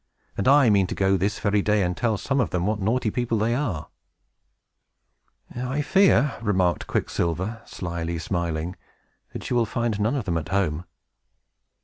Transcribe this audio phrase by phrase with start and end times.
[0.35, 3.11] "And I mean to go this very day, and tell some of them what naughty
[3.11, 3.89] people they are!"
[5.55, 8.75] "I fear," remarked Quicksilver, slyly smiling,
[9.33, 10.85] "that you will find none of them at home."